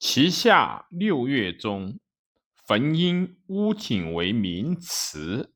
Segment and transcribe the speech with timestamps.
[0.00, 2.00] 其下六月中，
[2.66, 5.54] 焚因屋井为名祠，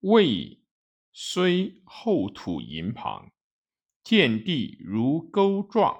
[0.00, 0.62] 未
[1.10, 3.32] 虽后土营旁，
[4.02, 5.98] 见地如钩状，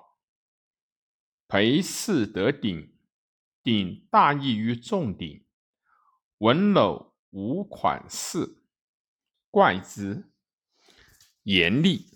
[1.49, 2.95] 裴四得顶，
[3.63, 5.47] 顶大异于众顶，
[6.37, 8.63] 文牻无款式，
[9.51, 10.31] 怪之。
[11.45, 12.11] 严厉，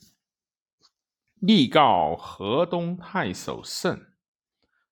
[1.36, 4.17] 立告河东太守盛。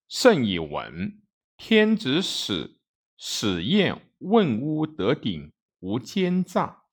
[0.08, 1.20] 圣以闻
[1.56, 2.78] 天子使
[3.16, 6.84] 使宴问屋得鼎无奸诈，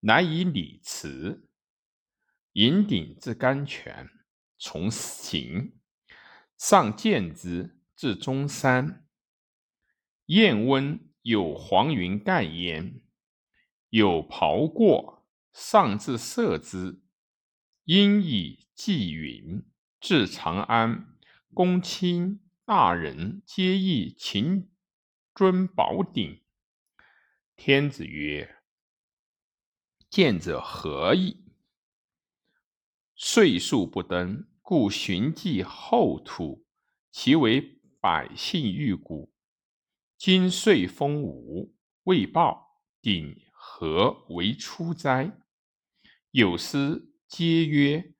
[0.00, 1.48] 乃以礼辞。
[2.54, 4.10] 引鼎至甘泉，
[4.58, 5.78] 从行
[6.58, 9.06] 上见之，至中山。
[10.26, 13.02] 宴温有黄云盖焉，
[13.90, 17.00] 有袍过，上至射之，
[17.84, 19.64] 因以寄云
[20.00, 21.11] 至长安。
[21.54, 24.70] 公卿大人皆议秦
[25.34, 26.40] 尊宝鼎。
[27.56, 28.56] 天子曰
[30.08, 31.44] ：“见者何意？”
[33.14, 36.64] 岁数不登，故寻迹后土，
[37.10, 39.30] 其为百姓欲古。
[40.16, 45.38] 今岁丰无，未报，鼎何为出哉？
[46.30, 48.14] 有司皆曰：“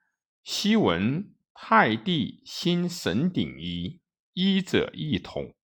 [0.44, 4.00] 昔闻。”太帝心神鼎一，
[4.32, 5.54] 一者一统，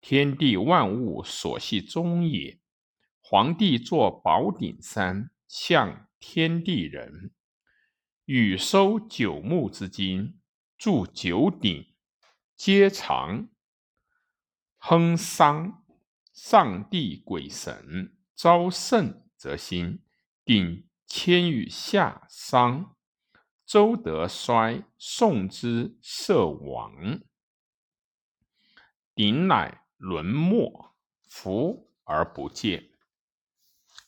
[0.00, 2.60] 天地万物所系中也。
[3.20, 7.32] 皇帝作宝鼎山，向天地人，
[8.26, 10.38] 禹收九牧之金，
[10.78, 11.92] 铸九鼎，
[12.56, 13.48] 皆藏。
[14.76, 15.84] 亨丧，
[16.32, 20.04] 上帝鬼神昭圣则兴，
[20.44, 22.94] 鼎迁于夏商。
[23.68, 27.20] 周德衰，宋之社亡，
[29.14, 30.94] 鼎乃沦没，
[31.28, 32.88] 伏而不见。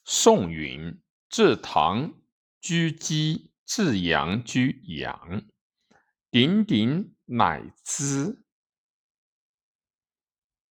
[0.03, 2.15] 宋云：至唐
[2.59, 5.43] 居姬，至阳居阳，
[6.31, 8.47] 鼎鼎乃兹。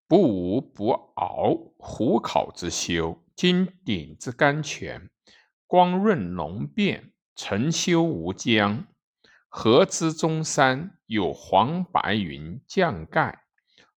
[0.08, 3.24] 不无不熬虎考之修。
[3.36, 5.12] 今鼎之甘泉，
[5.68, 7.14] 光润浓变。
[7.42, 8.86] 澄修无疆，
[9.48, 13.46] 河之中山有黄白云降盖。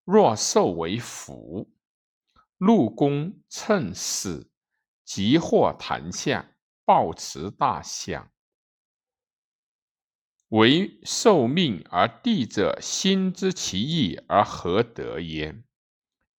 [0.05, 1.69] 若受为福，
[2.57, 4.49] 陆公乘死，
[5.05, 6.53] 即获坛下，
[6.85, 8.31] 抱持大象。
[10.51, 15.65] 为受命而帝者，心知其意而何得焉？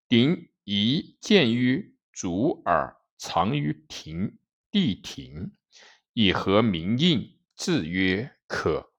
[0.08, 4.38] 鼎宜见于足耳，藏于庭，
[4.72, 5.52] 地庭。
[6.13, 8.91] 以和民应，自曰可。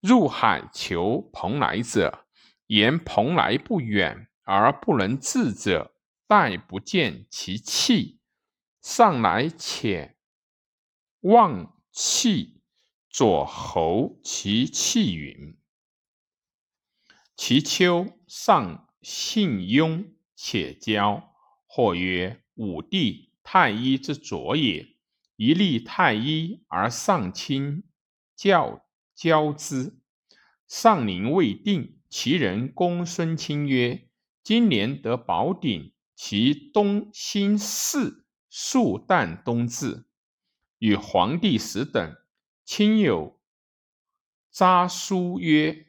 [0.00, 2.26] 入海求蓬莱者，
[2.66, 5.94] 言蓬莱不远而不能至者，
[6.26, 8.20] 待不见其气，
[8.80, 10.16] 上来且
[11.20, 12.60] 望气，
[13.10, 15.58] 左侯其气允。
[17.36, 21.22] 其丘上信庸且骄，
[21.66, 24.95] 或曰武帝太医之左也。
[25.36, 27.84] 一立太医而上卿
[28.34, 29.98] 教教之，
[30.66, 34.08] 上宁未定，其人公孙卿曰
[34.42, 40.06] ：“今年得宝鼎，其东兴四数旦冬至，
[40.78, 42.16] 与皇帝时等。”
[42.64, 43.38] 亲有
[44.50, 45.86] 札书曰：“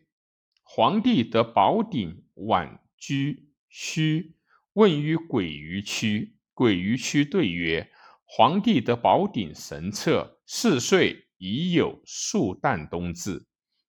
[0.61, 4.35] 皇帝得宝鼎，晚居虚。
[4.73, 7.89] 问于鬼于区，鬼于区对曰。”
[8.29, 13.47] 皇帝得宝鼎神策，四岁已有数旦冬至，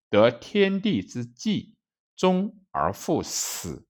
[0.09, 1.75] 得天地之际，
[2.16, 3.87] 终而复死。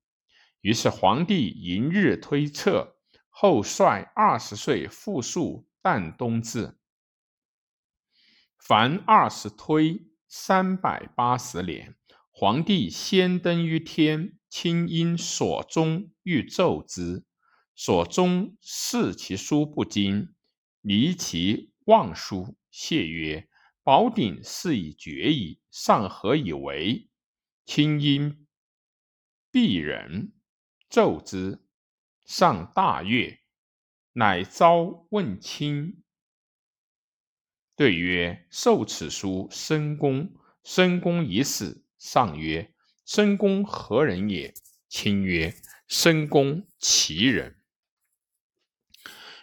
[0.62, 2.96] 于是皇帝迎日推测，
[3.28, 6.78] 后率二十岁复数旦冬至。
[8.58, 11.94] 凡二十推三百八十年，
[12.30, 17.24] 皇帝先登于天，亲因所终欲奏之，
[17.76, 20.34] 所终视其书不精。
[20.88, 23.46] 离其望书，谢曰
[23.84, 27.10] ：“宝鼎是以绝矣，上何以为？”
[27.66, 28.46] 亲因
[29.52, 30.32] 鄙人
[30.88, 31.62] 奏之，
[32.24, 33.38] 上大悦，
[34.14, 36.02] 乃召问亲。
[37.76, 40.34] 对曰：“受此书，申公。
[40.64, 42.72] 申公已死。”上曰
[43.04, 44.54] ：“申公何人也？”
[44.88, 45.54] 亲曰
[45.86, 47.56] ：“申公其人。”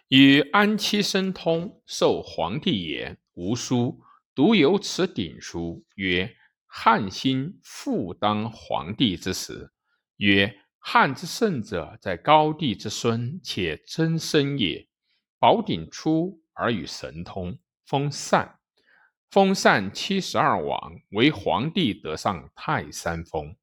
[0.09, 3.99] 与安期生通，受皇帝言，无书，
[4.35, 5.83] 独有此鼎书。
[5.95, 6.35] 曰：
[6.67, 9.71] 汉兴复当皇帝之时。
[10.17, 14.87] 曰：汉之圣者，在高帝之孙，且真身也。
[15.39, 18.59] 宝鼎出而与神通，封禅。
[19.31, 23.55] 封禅七十二王，为皇帝得上泰山峰。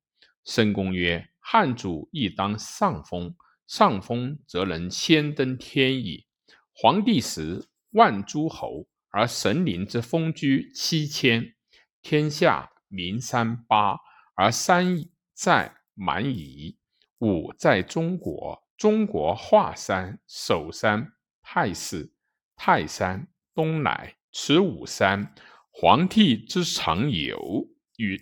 [0.44, 3.36] 申公曰：“汉主亦当上封，
[3.68, 6.26] 上封则能先登天矣。”
[6.74, 11.54] 皇帝时，万诸侯，而神灵之封居七千，
[12.00, 13.98] 天下名三八，
[14.34, 15.04] 而三
[15.34, 16.78] 在蛮夷。
[17.19, 22.12] 五在中国，中国华山、首山、太寺、
[22.56, 25.34] 泰山、东来，此五山，
[25.70, 28.20] 皇帝之常游与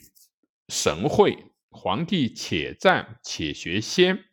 [0.69, 1.46] 神会。
[1.73, 4.25] 皇帝且战且学仙，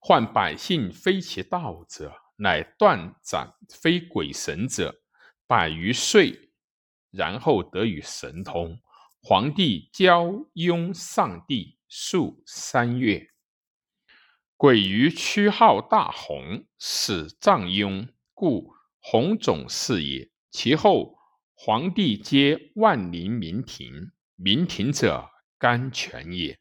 [0.00, 5.02] 患百姓非其道者，乃断斩非鬼神者，
[5.46, 6.50] 百余岁，
[7.10, 8.80] 然后得与神通。
[9.22, 11.76] 皇帝交拥上帝。
[11.92, 13.32] 数三月，
[14.56, 20.30] 鬼于屈号大红，始藏雍，故红种是也。
[20.52, 21.18] 其后
[21.52, 25.28] 皇帝皆万灵明庭，明庭者
[25.58, 26.56] 甘泉也。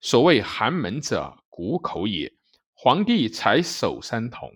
[0.00, 2.32] 所谓寒门者，谷口也。
[2.72, 4.48] 皇帝采守山铜，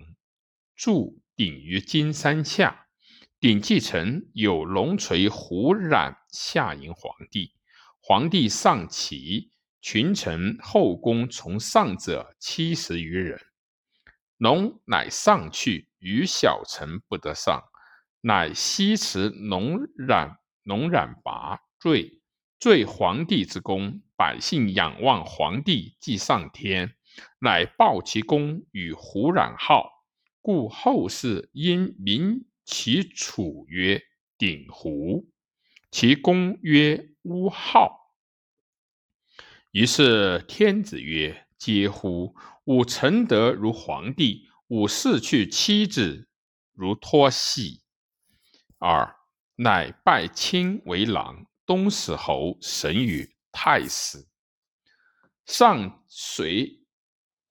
[0.76, 2.86] 铸鼎于金山下。
[3.40, 7.54] 鼎继承有龙垂虎赧下迎皇帝，
[8.00, 9.50] 皇帝上骑。
[9.84, 13.40] 群臣后宫从上者七十余人，
[14.36, 17.64] 龙乃上去，余小臣不得上，
[18.20, 22.22] 乃西辞龙染，龙染拔坠，
[22.60, 24.02] 坠皇帝之功。
[24.16, 26.94] 百姓仰望皇帝，即上天，
[27.40, 29.90] 乃报其功与胡染号，
[30.42, 34.02] 故后世因名其楚曰
[34.36, 35.30] 鼎湖，
[35.92, 37.96] 其功曰乌号。
[39.70, 42.34] 于是天子曰：“嗟乎！
[42.64, 46.28] 吾承德如皇帝，吾逝去妻子
[46.72, 47.82] 如托系。”
[48.78, 49.14] 二
[49.54, 54.26] 乃拜卿为郎，东使侯神与太史。
[55.46, 56.84] 上随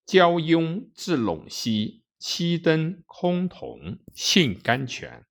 [0.06, 5.26] 交雍至陇西，七登崆峒，信甘泉，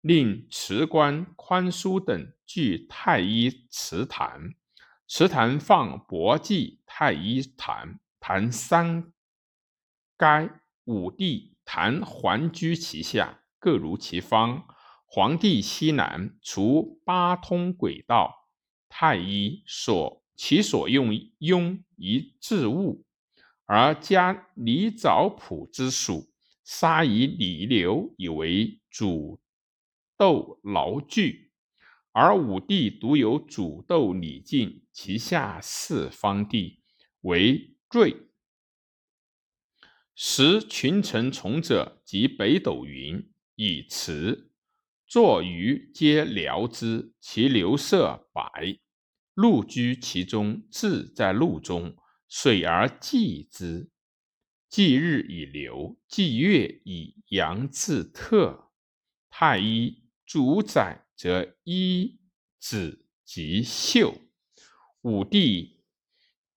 [0.00, 4.56] 令辞官宽叔等据太医祠坛。
[5.06, 9.12] 池潭放伯祭太医坛，坛三
[10.16, 10.50] 该
[10.86, 14.66] 五帝坛环居其下，各如其方。
[15.06, 18.48] 皇帝西南，除八通轨道，
[18.88, 23.04] 太医所其所用庸一治物，
[23.66, 26.32] 而加李藻朴之属，
[26.64, 29.40] 杀以李流以为主
[30.16, 31.52] 斗劳具。
[32.12, 36.82] 而武帝独有主斗李靖，其下四方地
[37.22, 38.28] 为坠。
[40.14, 44.52] 时群臣从者及北斗云以辞，
[45.08, 48.78] 坐于皆辽之，其流色白，
[49.34, 51.96] 陆居其中，志在陆中，
[52.36, 53.92] 水而济之。
[54.68, 58.72] 祭日以流，祭月以阳自特。
[59.30, 61.02] 太医主宰。
[61.16, 62.18] 则一
[62.58, 64.20] 子及秀，
[65.02, 65.84] 五帝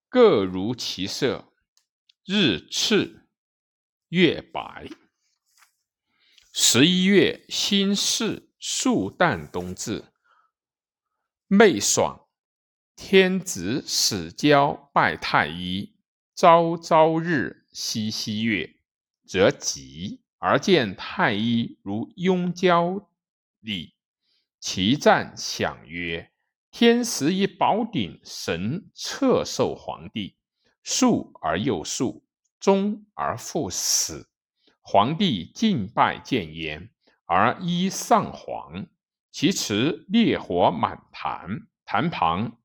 [0.09, 1.53] 各如其色，
[2.25, 3.27] 日赤，
[4.09, 4.89] 月白。
[6.51, 10.05] 十一月辛巳，数旦冬至，
[11.45, 12.26] 昧爽，
[12.97, 15.93] 天子始交拜太医，
[16.35, 18.75] 朝朝日，夕夕月，
[19.23, 20.23] 则吉。
[20.39, 23.09] 而见太医如拥交
[23.59, 23.93] 礼。
[24.59, 26.31] 其赞响曰
[26.71, 30.35] ：“天时以宝鼎，神册授皇帝，
[30.83, 32.25] 速而又速，
[32.59, 34.27] 终而复始。
[34.81, 36.89] 皇帝敬拜见焉，
[37.25, 38.87] 而衣上黄。
[39.31, 42.57] 其辞烈火满坛，坛旁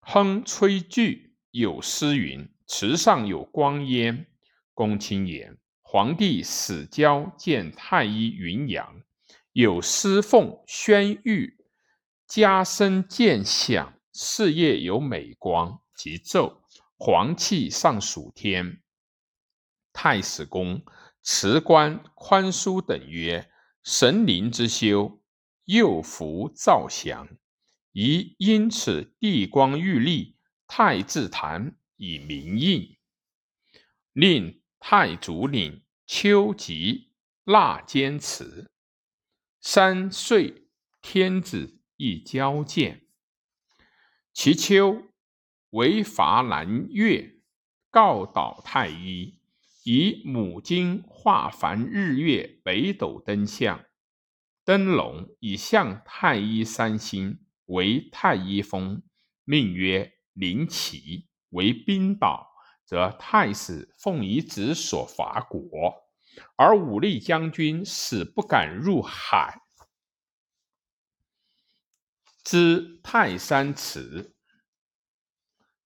[0.00, 4.26] 哼吹具，有诗云：‘池上有光焉。’
[4.74, 9.02] 公卿言：皇帝始交见太医云阳。”
[9.52, 11.64] 有诗凤宣玉，
[12.28, 16.62] 加身见响，事业有美光，即奏
[16.96, 18.80] 皇气上属天。
[19.92, 20.84] 太史公
[21.20, 23.50] 辞官宽叔等曰
[23.82, 25.20] ：“神灵之修，
[25.64, 27.28] 又福兆祥，
[27.92, 32.96] 宜因此地光玉立，太字坛以明应，
[34.12, 37.10] 令太祖领秋吉
[37.44, 38.70] 纳监祠。”
[39.60, 40.68] 三岁，
[41.02, 43.06] 天子亦交见。
[44.32, 45.12] 其秋，
[45.70, 47.40] 为伐南越，
[47.90, 49.38] 告导太医，
[49.84, 53.84] 以母金化凡日月北斗灯象。
[54.64, 57.40] 灯笼以向太一三星
[57.70, 59.02] 为太一峰，
[59.44, 61.28] 命曰灵奇。
[61.50, 62.48] 为冰岛，
[62.84, 65.68] 则太史奉遗旨所伐国，
[66.56, 69.60] 而武力将军始不敢入海。
[72.44, 74.36] 知泰山祠，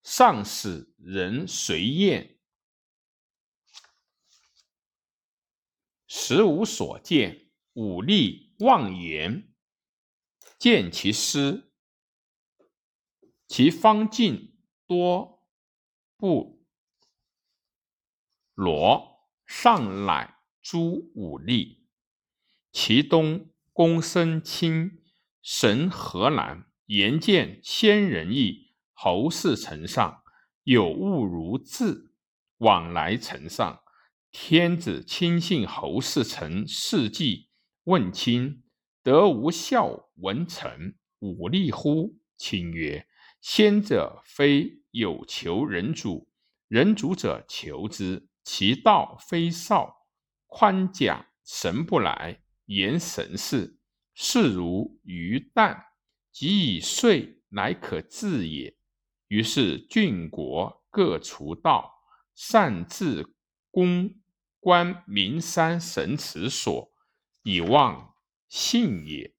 [0.03, 2.38] 上使人随燕，
[6.07, 8.55] 实无所见，武力。
[8.61, 9.53] 妄言，
[10.59, 11.73] 见其师，
[13.56, 14.52] 其方进
[14.84, 15.46] 多
[16.16, 16.66] 不
[18.54, 21.87] 罗，上乃诸武力。
[22.73, 25.04] 其东公孙卿
[25.40, 30.25] 神河南，言见先人意，侯氏城上
[30.64, 32.12] 有物如字，
[32.56, 33.84] 往来城上，
[34.32, 37.50] 天子亲信侯氏臣事迹。
[37.84, 38.64] 问卿
[39.04, 42.18] 得无孝文臣武力乎？
[42.37, 43.06] 卿曰：
[43.44, 46.30] 先者非有求人主，
[46.66, 48.26] 人主者求之。
[48.42, 50.08] 其道非少，
[50.46, 53.78] 宽假神不来，言神事，
[54.14, 55.84] 事如鱼淡，
[56.32, 58.74] 即以税乃可治也。
[59.28, 61.92] 于是郡国各除道，
[62.34, 63.34] 擅自
[63.70, 64.14] 攻
[64.58, 66.90] 关名山神祠所。
[67.42, 68.14] 以望
[68.48, 69.34] 信也。